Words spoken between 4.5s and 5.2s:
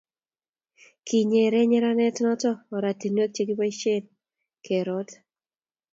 keroot